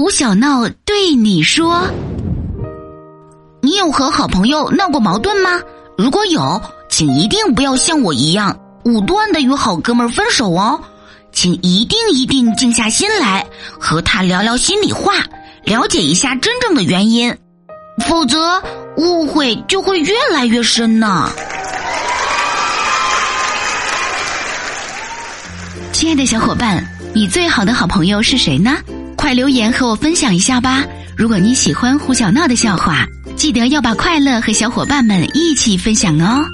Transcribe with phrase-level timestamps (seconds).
[0.00, 1.86] 胡小闹对你说
[3.60, 5.60] ：“你有和好朋友闹过矛盾吗？
[5.98, 10.80] 如果有，请一定不要像我一样武断的与好哥们分手哦，
[11.32, 13.46] 请一定一定静下心来
[13.78, 15.16] 和他聊聊心里话，
[15.64, 17.36] 了解一下真正的原因，
[18.08, 18.62] 否则
[18.96, 21.30] 误会就会越来越深呢。”
[25.92, 26.82] 亲爱的小伙伴，
[27.12, 28.78] 你最好的好朋友是谁呢？
[29.30, 30.84] 快留言和我分享一下吧！
[31.16, 36.44] 如果你喜欢胡小闹的笑话，记得要把快乐和小伙伴们一起分享哦。